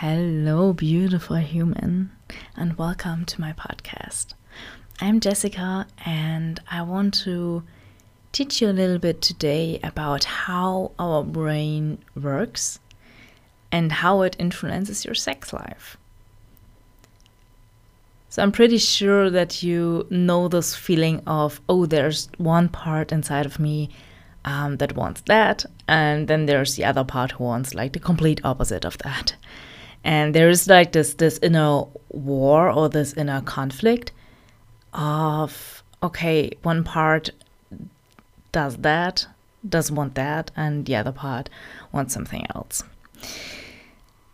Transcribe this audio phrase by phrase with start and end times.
[0.00, 2.12] Hello, beautiful human,
[2.56, 4.34] and welcome to my podcast.
[5.00, 7.64] I'm Jessica, and I want to
[8.30, 12.78] teach you a little bit today about how our brain works
[13.72, 15.96] and how it influences your sex life.
[18.28, 23.46] So, I'm pretty sure that you know this feeling of, oh, there's one part inside
[23.46, 23.90] of me
[24.44, 28.40] um, that wants that, and then there's the other part who wants like the complete
[28.44, 29.34] opposite of that
[30.04, 34.12] and there is like this this inner war or this inner conflict
[34.92, 37.30] of okay one part
[38.52, 39.26] does that
[39.68, 41.50] does want that and the other part
[41.92, 42.84] wants something else.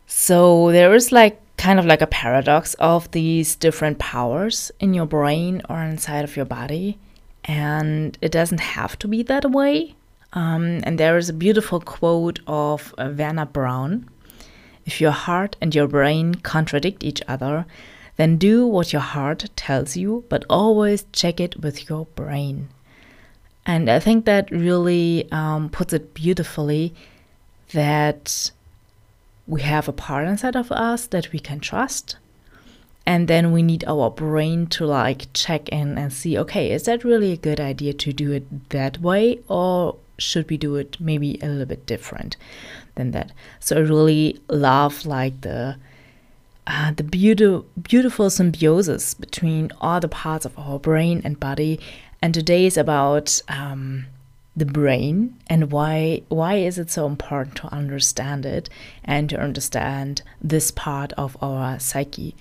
[0.06, 5.06] So there is like kind of like a paradox of these different powers in your
[5.06, 6.98] brain or inside of your body
[7.44, 9.94] and it doesn't have to be that way.
[10.32, 14.08] Um, and there is a beautiful quote of uh, Werner Braun
[14.86, 17.66] if your heart and your brain contradict each other,
[18.16, 22.68] then do what your heart tells you, but always check it with your brain.
[23.66, 26.94] And I think that really um, puts it beautifully
[27.72, 28.50] that
[29.46, 32.16] we have a part inside of us that we can trust.
[33.06, 37.04] And then we need our brain to like check in and see okay, is that
[37.04, 39.40] really a good idea to do it that way?
[39.48, 42.36] Or should we do it maybe a little bit different
[42.94, 43.32] than that?
[43.60, 45.76] So I really love like the
[46.66, 51.78] uh, the beautiful beautiful symbiosis between all the parts of our brain and body.
[52.22, 54.06] And today is about um,
[54.56, 58.70] the brain and why why is it so important to understand it
[59.04, 62.34] and to understand this part of our psyche.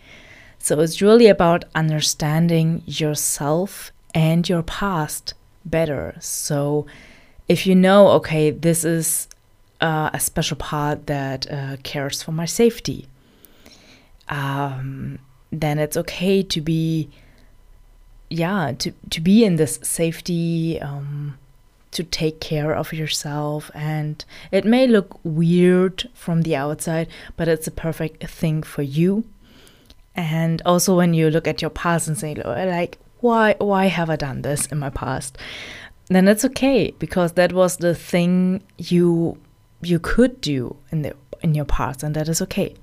[0.59, 5.33] So it's really about understanding yourself and your past
[5.65, 6.15] better.
[6.21, 6.85] So
[7.47, 9.27] if you know, okay, this is
[9.81, 13.07] uh, a special part that uh, cares for my safety,
[14.29, 15.19] um,
[15.51, 17.09] then it's okay to be,
[18.29, 21.37] yeah, to, to be in this safety, um,
[21.91, 23.69] to take care of yourself.
[23.75, 29.25] And it may look weird from the outside, but it's a perfect thing for you.
[30.15, 34.15] And also, when you look at your past and say, like, why, why have I
[34.15, 35.37] done this in my past?
[36.07, 39.37] Then it's okay because that was the thing you
[39.81, 42.75] you could do in the in your past and that is okay.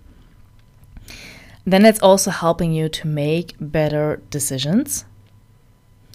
[1.65, 5.05] Then it's also helping you to make better decisions.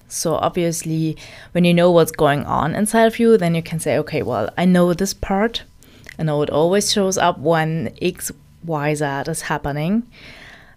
[0.07, 1.17] So obviously
[1.51, 4.49] when you know what's going on inside of you then you can say okay well
[4.57, 5.63] i know this part.
[6.17, 8.31] I know it always shows up when x
[8.63, 10.03] y z is happening.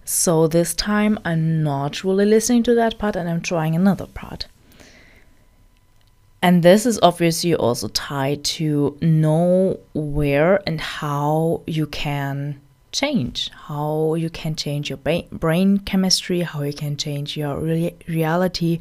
[0.04, 4.46] So this time i'm not really listening to that part and i'm trying another part
[6.40, 12.60] and this is obviously also tied to know where and how you can
[12.92, 18.80] change, how you can change your brain chemistry, how you can change your re reality.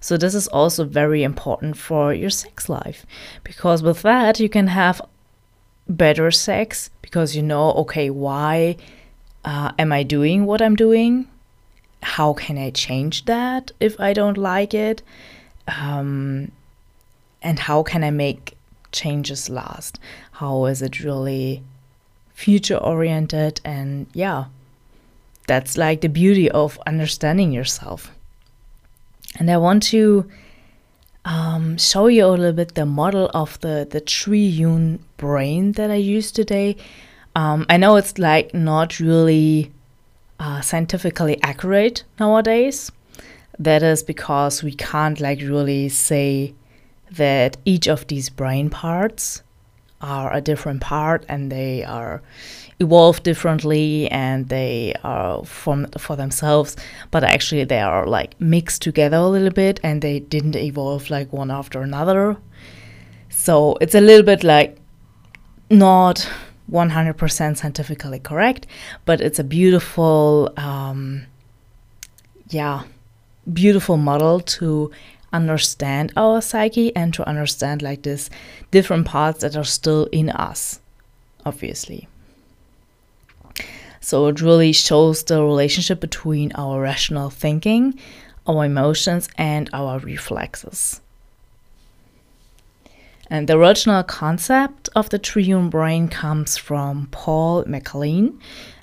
[0.00, 3.06] So, this is also very important for your sex life
[3.42, 5.00] because with that, you can have
[5.88, 8.76] better sex because you know, okay, why
[9.44, 11.28] uh, am I doing what I'm doing?
[12.02, 15.02] How can I change that if I don't like it?
[15.66, 16.52] Um,
[17.44, 18.56] and how can I make
[18.90, 20.00] changes last?
[20.32, 21.62] How is it really
[22.32, 23.60] future oriented?
[23.64, 24.46] And yeah,
[25.46, 28.10] that's like the beauty of understanding yourself.
[29.38, 30.28] And I want to
[31.24, 35.96] um, show you a little bit the model of the the triune brain that I
[35.96, 36.76] use today.
[37.36, 39.72] Um, I know it's like not really
[40.38, 42.92] uh, scientifically accurate nowadays.
[43.58, 46.54] That is because we can't like really say
[47.10, 49.42] that each of these brain parts
[50.00, 52.22] are a different part and they are
[52.80, 56.76] evolved differently and they are formed for themselves
[57.10, 61.32] but actually they are like mixed together a little bit and they didn't evolve like
[61.32, 62.36] one after another.
[63.30, 64.76] So it's a little bit like
[65.70, 66.28] not
[66.70, 68.66] 100% scientifically correct
[69.04, 71.26] but it's a beautiful um,
[72.48, 72.84] yeah
[73.52, 74.90] beautiful model to
[75.34, 78.30] understand our psyche and to understand like this
[78.70, 80.80] different parts that are still in us,
[81.44, 82.08] obviously.
[84.00, 87.98] So it really shows the relationship between our rational thinking,
[88.46, 91.00] our emotions, and our reflexes.
[93.30, 98.38] And the original concept of the triune brain comes from Paul MacLean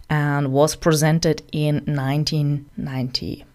[0.09, 3.45] and was presented in 1990.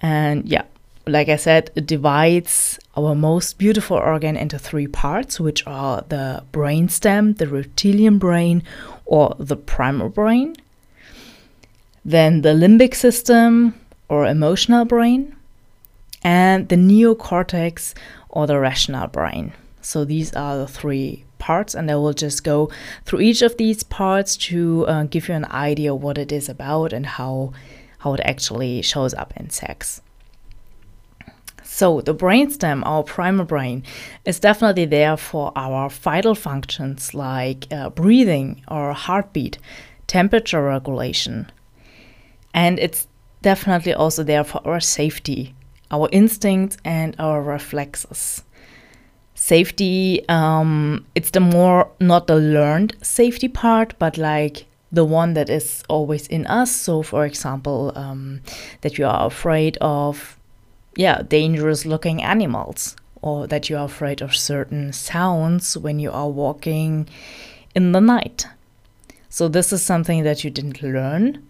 [0.00, 0.64] And yeah,
[1.06, 6.42] like I said, it divides our most beautiful organ into three parts, which are the
[6.52, 8.62] brainstem, the reptilian brain,
[9.04, 10.56] or the primal brain.
[12.04, 13.78] Then the limbic system,
[14.08, 15.34] or emotional brain,
[16.22, 17.94] and the neocortex,
[18.28, 19.52] or the rational brain.
[19.82, 22.70] So these are the three parts, and I will just go
[23.04, 26.92] through each of these parts to uh, give you an idea what it is about
[26.92, 27.52] and how
[27.98, 30.02] how it actually shows up in sex.
[31.76, 33.82] So, the brainstem, our primal brain,
[34.24, 39.58] is definitely there for our vital functions like uh, breathing or heartbeat,
[40.06, 41.50] temperature regulation.
[42.54, 43.08] And it's
[43.42, 45.52] definitely also there for our safety,
[45.90, 48.44] our instincts, and our reflexes.
[49.34, 55.50] Safety, um, it's the more, not the learned safety part, but like the one that
[55.50, 56.70] is always in us.
[56.70, 58.42] So, for example, um,
[58.82, 60.38] that you are afraid of
[60.96, 66.28] yeah, dangerous looking animals, or that you are afraid of certain sounds when you are
[66.28, 67.08] walking
[67.74, 68.46] in the night.
[69.28, 71.46] So, this is something that you didn't learn,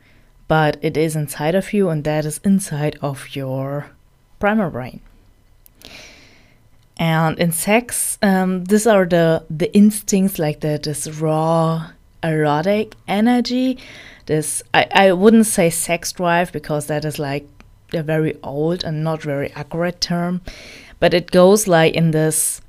[0.48, 3.90] but it is inside of you, and that is inside of your
[4.38, 5.00] primal brain.
[6.96, 11.90] And in sex, um, these are the, the instincts like the, this raw,
[12.22, 13.78] erotic energy.
[14.26, 17.46] This I, I wouldn't say sex drive because that is like
[17.92, 20.40] a very old and not very accurate term,
[21.00, 22.60] but it goes like in this,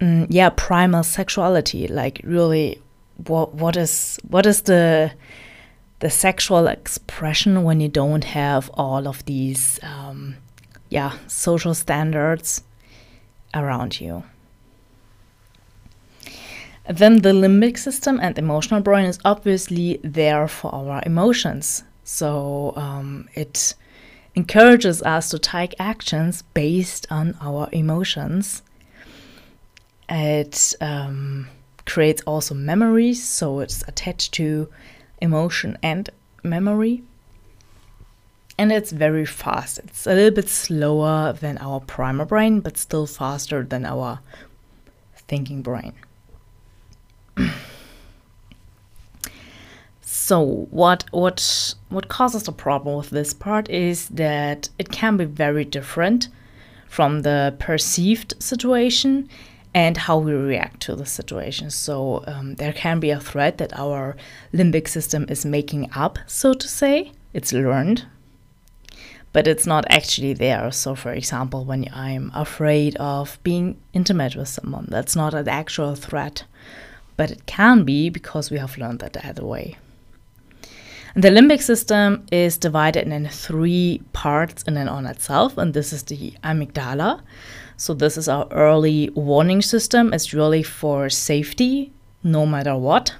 [0.00, 1.86] mm, yeah, primal sexuality.
[1.88, 2.80] Like really,
[3.26, 5.12] what what is what is the
[6.00, 10.34] the sexual expression when you don't have all of these, um,
[10.88, 12.64] yeah, social standards
[13.54, 14.24] around you.
[16.88, 21.84] Then the limbic system and emotional brain is obviously there for our emotions.
[22.02, 23.74] So um, it
[24.34, 28.62] encourages us to take actions based on our emotions.
[30.08, 31.48] It um,
[31.86, 34.68] creates also memories, so it's attached to
[35.20, 36.08] emotion and
[36.42, 37.02] memory.
[38.58, 39.78] And it's very fast.
[39.78, 44.20] It's a little bit slower than our primal brain, but still faster than our
[45.16, 45.94] thinking brain.
[50.32, 55.26] So what what what causes the problem with this part is that it can be
[55.26, 56.28] very different
[56.88, 59.28] from the perceived situation
[59.74, 61.68] and how we react to the situation.
[61.68, 64.16] So um, there can be a threat that our
[64.54, 67.12] limbic system is making up, so to say.
[67.34, 68.06] It's learned,
[69.34, 70.72] but it's not actually there.
[70.72, 75.94] So, for example, when I'm afraid of being intimate with someone, that's not an actual
[75.94, 76.44] threat,
[77.18, 79.76] but it can be because we have learned that either way.
[81.14, 86.02] The limbic system is divided in three parts in and on itself, and this is
[86.04, 87.20] the amygdala.
[87.76, 90.14] So this is our early warning system.
[90.14, 91.92] It's really for safety,
[92.22, 93.14] no matter what,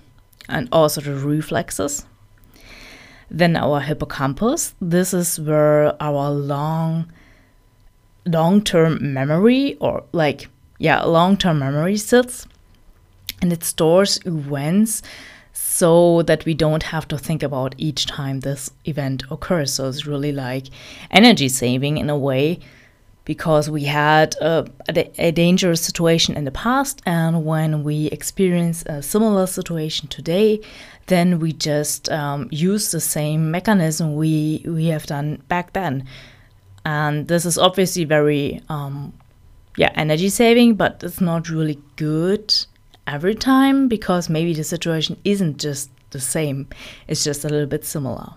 [0.49, 2.07] and also the reflexes.
[3.31, 4.75] Then our hippocampus.
[4.81, 7.13] This is where our long,
[8.25, 10.49] long-term memory, or like
[10.79, 12.47] yeah, long-term memory sits,
[13.43, 15.03] and it stores events
[15.73, 19.73] so that we don't have to think about each time this event occurs.
[19.73, 20.67] So it's really like
[21.11, 22.61] energy saving in a way
[23.25, 24.67] because we had a,
[25.19, 30.61] a, dangerous situation in the past, and when we experience a similar situation today,
[31.07, 36.05] then we just um, use the same mechanism we we have done back then,
[36.85, 39.13] and this is obviously very um,
[39.77, 42.53] yeah energy saving, but it's not really good
[43.13, 46.67] every time because maybe the situation isn't just the same,
[47.09, 48.35] it's just a little bit similar.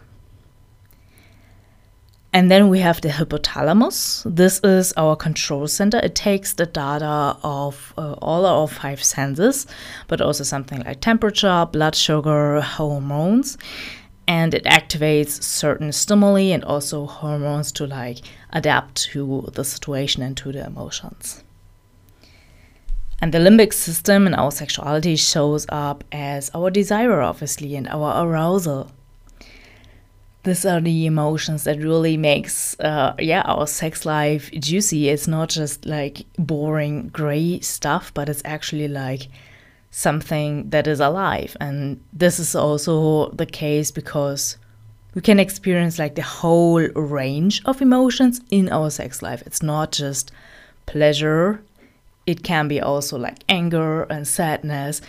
[2.33, 4.23] And then we have the hypothalamus.
[4.35, 5.99] This is our control center.
[5.99, 9.65] It takes the data of uh, all our five senses,
[10.09, 13.57] but also something like temperature, blood sugar, hormones.
[14.27, 18.17] And it activates certain stimuli and also hormones to like
[18.51, 21.44] adapt to the situation and to the emotions.
[23.21, 28.25] And the limbic system in our sexuality shows up as our desire, obviously, and our
[28.25, 28.91] arousal.
[30.43, 35.09] These are the emotions that really makes, uh, yeah, our sex life juicy.
[35.09, 39.27] It's not just like boring gray stuff, but it's actually like
[39.89, 41.57] something that is alive.
[41.59, 44.57] And this is also the case because
[45.15, 49.41] we can experience like the whole range of emotions in our sex life.
[49.47, 50.31] It's not just
[50.85, 51.63] pleasure
[52.25, 55.01] it can be also like anger and sadness.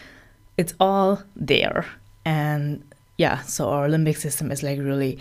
[0.57, 1.87] It's all there.
[2.25, 2.83] And
[3.17, 5.19] yeah, so our limbic system is like really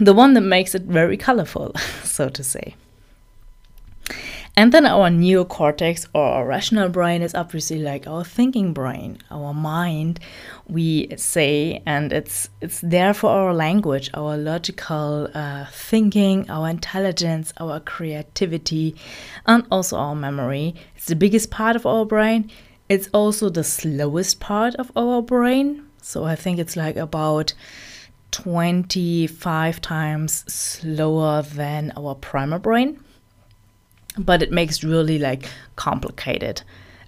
[0.00, 1.74] the one that makes it very colorful,
[2.04, 2.74] so to say.
[4.56, 9.54] And then our neocortex or our rational brain is obviously like our thinking brain, our
[9.54, 10.20] mind,
[10.68, 17.52] we say, and it's it's there for our language, our logical uh, thinking, our intelligence,
[17.58, 18.96] our creativity,
[19.46, 20.74] and also our memory.
[20.96, 22.50] It's the biggest part of our brain.
[22.88, 25.86] It's also the slowest part of our brain.
[26.02, 27.54] So I think it's like about
[28.32, 33.00] 25 times slower than our primal brain
[34.18, 36.62] but it makes really like complicated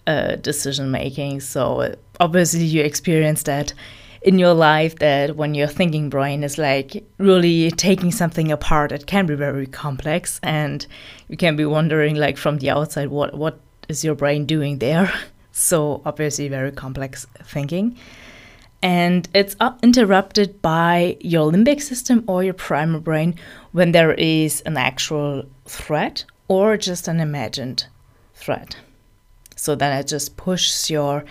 [0.06, 1.40] uh, decision making.
[1.40, 3.73] So obviously you experience that
[4.23, 9.06] in your life that when your thinking brain is like really taking something apart, it
[9.06, 10.87] can be very complex, and
[11.28, 15.12] you can be wondering like from the outside what what is your brain doing there.
[15.54, 17.99] So obviously very complex thinking.
[18.82, 23.35] And it's interrupted by your limbic system or your primal brain
[23.73, 27.87] when there is an actual threat or just an imagined
[28.34, 28.76] threat.
[29.56, 31.25] So then it just pushes your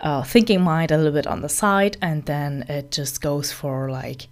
[0.00, 3.90] uh, thinking mind a little bit on the side, and then it just goes for
[3.90, 4.28] like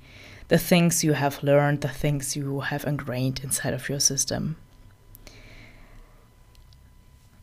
[0.49, 4.56] the things you have learned, the things you have ingrained inside of your system.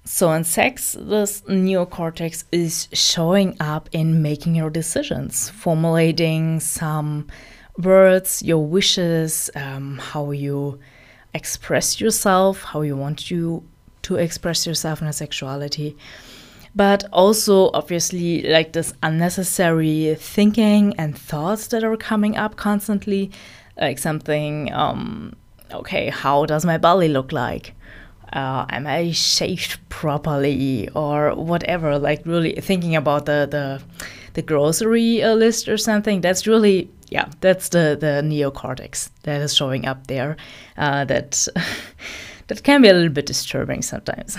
[0.05, 7.27] So in sex, this neocortex is showing up in making your decisions, formulating some
[7.77, 10.79] words, your wishes, um, how you
[11.33, 13.63] express yourself, how you want you
[14.03, 15.97] to express yourself in a sexuality.
[16.75, 23.31] But also, obviously, like this unnecessary thinking and thoughts that are coming up constantly,
[23.79, 25.35] like something, um,
[25.71, 27.75] okay, how does my belly look like?
[28.31, 31.99] Uh, am I shaved properly or whatever?
[31.99, 33.81] Like really thinking about the the,
[34.33, 36.21] the grocery list or something.
[36.21, 40.35] That's really yeah, that's the the neocortex that is showing up there.
[40.77, 41.47] Uh, that
[42.47, 44.35] that can be a little bit disturbing sometimes.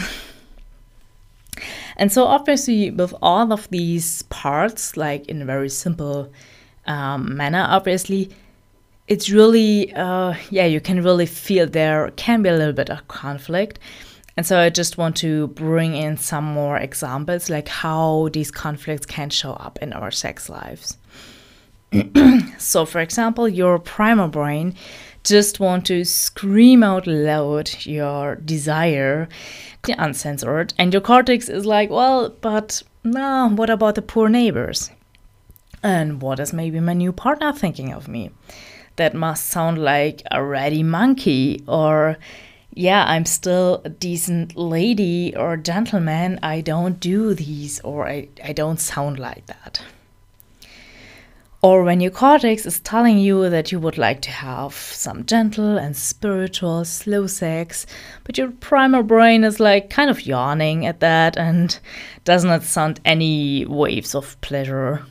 [1.97, 6.33] and so obviously with all of these parts, like in a very simple
[6.87, 8.31] um, manner, obviously
[9.07, 13.07] it's really uh, yeah you can really feel there can be a little bit of
[13.07, 13.79] conflict
[14.37, 19.05] and so i just want to bring in some more examples like how these conflicts
[19.05, 20.97] can show up in our sex lives
[22.59, 24.75] so, for example, your primal brain
[25.23, 29.29] just want to scream out loud your desire,
[29.89, 34.91] uncensored, and your cortex is like, well, but no, what about the poor neighbors?
[35.83, 38.31] And what is maybe my new partner thinking of me?
[38.97, 42.17] That must sound like a ratty monkey, or
[42.73, 46.39] yeah, I'm still a decent lady or gentleman.
[46.43, 49.83] I don't do these, or I, I don't sound like that.
[51.65, 55.79] Or when your cortex is telling you that you would like to have some gentle
[55.79, 57.87] and spiritual slow sex,
[58.25, 61.79] but your primal brain is like kind of yawning at that and
[62.27, 65.07] does not sound any waves of pleasure.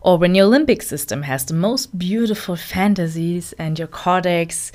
[0.00, 4.72] Or when your limbic system has the most beautiful fantasies and your cortex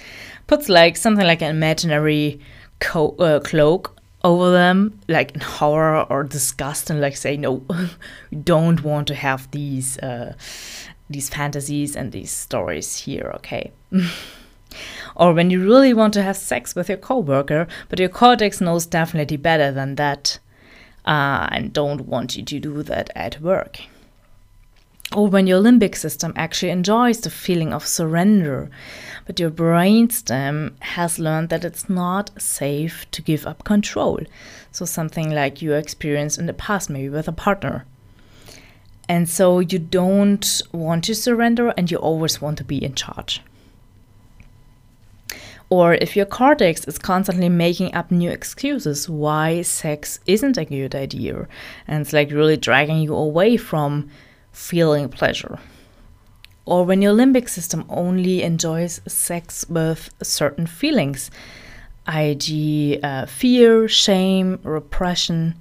[0.48, 2.40] puts like something like an imaginary
[2.80, 3.95] co- uh, cloak
[4.26, 7.64] over them like in horror or disgust and like say no
[8.32, 10.34] we don't want to have these uh,
[11.10, 13.72] these fantasies and these stories here okay?
[15.16, 18.86] Or when you really want to have sex with your coworker but your cortex knows
[18.86, 20.40] definitely better than that
[21.06, 23.80] uh, and don't want you to do that at work
[25.16, 28.70] or when your limbic system actually enjoys the feeling of surrender
[29.26, 34.20] but your brainstem has learned that it's not safe to give up control.
[34.72, 37.86] So, something like you experienced in the past, maybe with a partner.
[39.10, 43.42] And so, you don't want to surrender and you always want to be in charge.
[45.72, 50.94] Or if your cortex is constantly making up new excuses why sex isn't a good
[50.94, 51.48] idea,
[51.88, 54.12] and it's like really dragging you away from
[54.56, 55.60] feeling pleasure
[56.66, 61.30] or when your limbic system only enjoys sex with certain feelings,
[62.08, 65.56] i.e., uh, fear, shame, repression,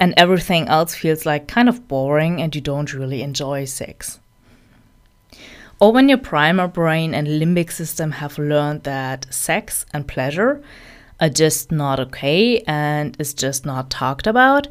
[0.00, 4.18] and everything else feels like kind of boring and you don't really enjoy sex.
[5.80, 10.62] Or when your primal brain and limbic system have learned that sex and pleasure
[11.20, 14.66] are just not okay and is just not talked about,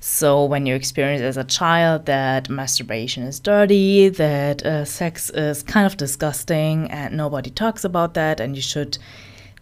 [0.00, 5.62] so, when you experience as a child that masturbation is dirty, that uh, sex is
[5.62, 8.98] kind of disgusting, and nobody talks about that, and you should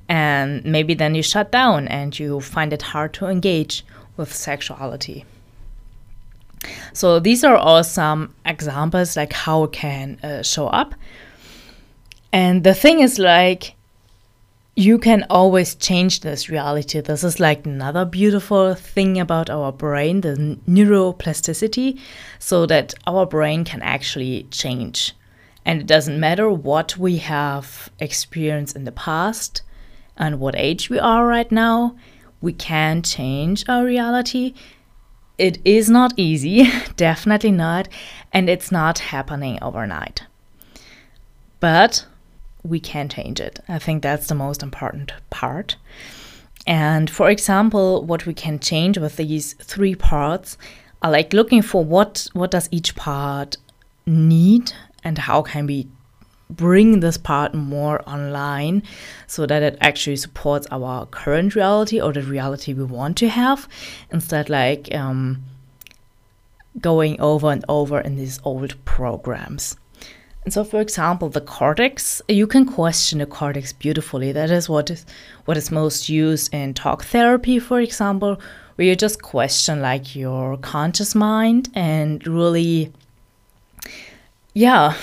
[0.08, 3.86] And maybe then you shut down and you find it hard to engage
[4.18, 5.26] with sexuality.
[6.94, 10.96] So these are all some examples like how it can uh, show up.
[12.32, 13.76] And the thing is like
[14.76, 17.02] you can always change this reality.
[17.02, 22.00] This is like another beautiful thing about our brain, the neuroplasticity,
[22.40, 25.14] so that our brain can actually change.
[25.66, 29.62] And it doesn't matter what we have experienced in the past
[30.18, 31.96] and what age we are right now,
[32.42, 34.54] we can change our reality.
[35.38, 37.88] It is not easy, definitely not,
[38.32, 40.24] and it's not happening overnight.
[41.60, 42.06] But
[42.70, 43.60] we can change it.
[43.68, 45.76] I think that's the most important part.
[46.68, 50.58] And for example, what we can change with these three parts
[51.02, 53.58] are like looking for what what does each part
[54.06, 54.72] need
[55.04, 55.88] and how can we
[56.50, 58.82] bring this part more online
[59.28, 63.68] so that it actually supports our current reality or the reality we want to have
[64.12, 65.44] instead like um,
[66.82, 69.76] going over and over in these old programs.
[70.50, 74.32] So, for example, the cortex, you can question the cortex beautifully.
[74.32, 75.06] That is what is
[75.46, 78.40] what is most used in talk therapy, for example,
[78.76, 82.92] where you just question like your conscious mind and really,
[84.54, 84.96] yeah,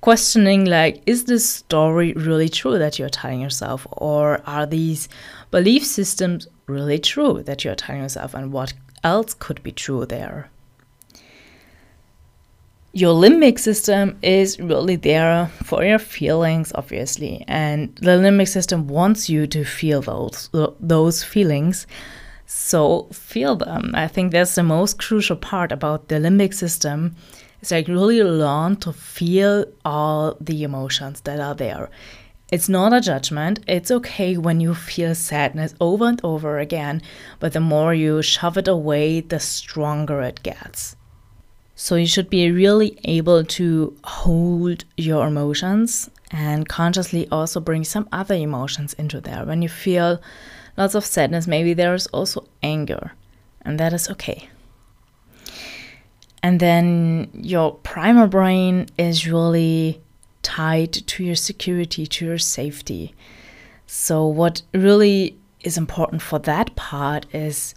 [0.00, 5.08] questioning like, is this story really true that you're telling yourself, or are these
[5.50, 10.51] belief systems really true that you're telling yourself, and what else could be true there?
[12.92, 17.44] Your limbic system is really there for your feelings obviously.
[17.48, 21.86] And the limbic system wants you to feel those those feelings.
[22.46, 23.92] So feel them.
[23.94, 27.16] I think that's the most crucial part about the limbic system.
[27.62, 31.88] It's like really learn to feel all the emotions that are there.
[32.50, 33.60] It's not a judgment.
[33.66, 37.00] It's okay when you feel sadness over and over again,
[37.40, 40.96] but the more you shove it away, the stronger it gets.
[41.74, 48.08] So you should be really able to hold your emotions and consciously also bring some
[48.12, 49.44] other emotions into there.
[49.44, 50.20] When you feel
[50.76, 53.12] lots of sadness, maybe there is also anger,
[53.62, 54.48] and that is okay.
[56.42, 60.00] And then your primal brain is really
[60.42, 63.14] tied to your security, to your safety.
[63.86, 67.74] So, what really is important for that part is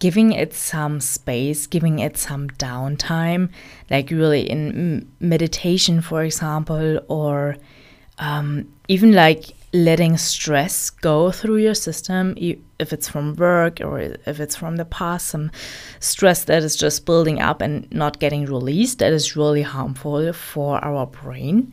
[0.00, 3.50] giving it some space, giving it some downtime,
[3.90, 7.56] like really in meditation, for example, or
[8.18, 14.40] um, even like letting stress go through your system, if it's from work or if
[14.40, 15.50] it's from the past, some
[16.00, 20.84] stress that is just building up and not getting released, that is really harmful for
[20.84, 21.72] our brain.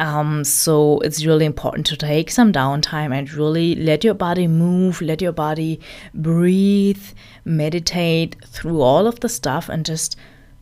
[0.00, 5.02] Um, so it's really important to take some downtime and really let your body move,
[5.02, 5.78] let your body
[6.14, 7.04] breathe,
[7.44, 10.16] meditate through all of the stuff, and just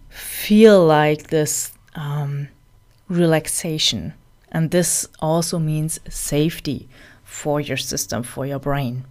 [0.08, 2.48] feel like this um,
[3.08, 4.12] relaxation.
[4.50, 6.88] And this also means safety
[7.22, 9.04] for your system, for your brain.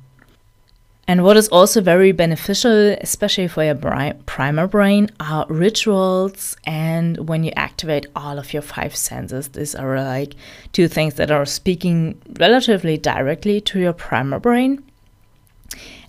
[1.10, 7.30] And what is also very beneficial, especially for your bri- primal brain, are rituals and
[7.30, 9.48] when you activate all of your five senses.
[9.50, 10.36] These are like
[10.74, 14.84] two things that are speaking relatively directly to your primal brain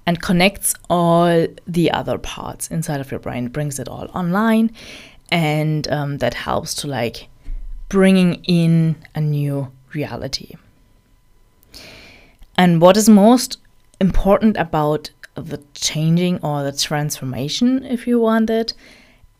[0.04, 4.72] and connects all the other parts inside of your brain, brings it all online,
[5.30, 7.28] and um, that helps to like
[7.88, 10.56] bringing in a new reality.
[12.56, 13.58] And what is most
[14.00, 18.74] important about the changing or the transformation, if you want it,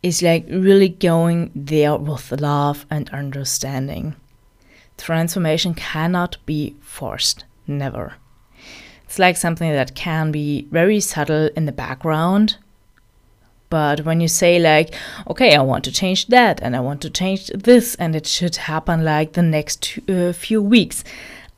[0.01, 4.15] is like really going there with love and understanding.
[4.97, 8.15] Transformation cannot be forced, never.
[9.03, 12.57] It's like something that can be very subtle in the background.
[13.69, 14.95] But when you say, like,
[15.27, 18.55] okay, I want to change that and I want to change this, and it should
[18.55, 21.03] happen like the next uh, few weeks,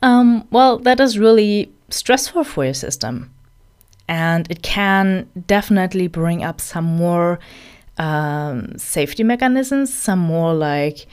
[0.02, 3.32] um, well, that is really stressful for your system.
[4.08, 7.38] And it can definitely bring up some more
[7.98, 11.06] um, safety mechanisms, some more like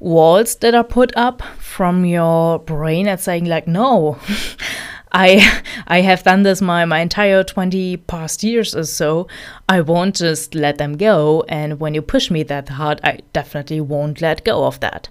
[0.00, 4.18] walls that are put up from your brain at saying like, no,
[5.12, 9.26] I I have done this my, my entire 20 past years or so.
[9.68, 11.44] I won't just let them go.
[11.48, 15.08] And when you push me that hard, I definitely won't let go of that.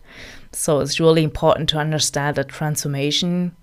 [0.51, 3.55] So it's really important to understand that transformation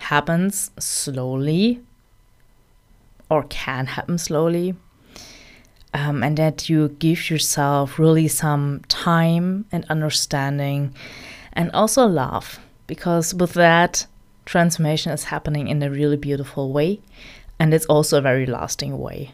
[0.00, 1.80] happens slowly
[3.28, 4.74] or can happen slowly.
[5.92, 10.94] um, and that you give yourself really some time and understanding
[11.52, 14.06] and also love because with that
[14.44, 17.00] transformation is happening in a really beautiful way
[17.58, 19.32] and it's also a very lasting way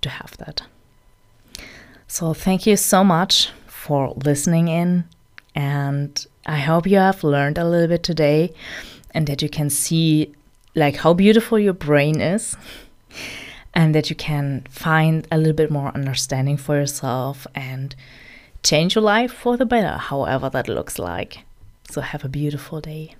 [0.00, 0.62] to have that
[2.08, 5.04] so thank you so much for listening in
[5.54, 8.52] and i hope you have learned a little bit today
[9.14, 10.34] and that you can see
[10.74, 12.56] like how beautiful your brain is
[13.74, 17.94] and that you can find a little bit more understanding for yourself and
[18.62, 21.40] change your life for the better, however that looks like.
[21.90, 23.10] So, have a beautiful day.